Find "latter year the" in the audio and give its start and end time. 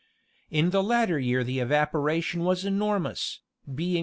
0.81-1.59